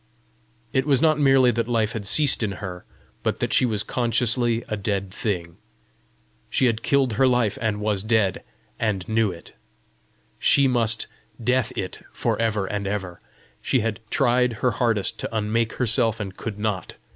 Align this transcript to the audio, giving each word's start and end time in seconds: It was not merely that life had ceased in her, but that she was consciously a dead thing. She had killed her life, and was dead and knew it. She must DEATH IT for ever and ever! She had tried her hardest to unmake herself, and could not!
It 0.73 0.87
was 0.87 0.99
not 0.99 1.19
merely 1.19 1.51
that 1.51 1.67
life 1.67 1.91
had 1.91 2.07
ceased 2.07 2.41
in 2.41 2.53
her, 2.53 2.85
but 3.21 3.37
that 3.39 3.53
she 3.53 3.67
was 3.67 3.83
consciously 3.83 4.65
a 4.67 4.75
dead 4.75 5.11
thing. 5.11 5.57
She 6.49 6.65
had 6.65 6.81
killed 6.81 7.13
her 7.13 7.27
life, 7.27 7.55
and 7.61 7.79
was 7.79 8.01
dead 8.01 8.43
and 8.79 9.07
knew 9.07 9.31
it. 9.31 9.53
She 10.39 10.67
must 10.67 11.05
DEATH 11.43 11.77
IT 11.77 12.03
for 12.11 12.35
ever 12.41 12.65
and 12.65 12.87
ever! 12.87 13.21
She 13.61 13.81
had 13.81 13.99
tried 14.09 14.53
her 14.53 14.71
hardest 14.71 15.19
to 15.19 15.37
unmake 15.37 15.73
herself, 15.73 16.19
and 16.19 16.35
could 16.35 16.57
not! 16.57 16.95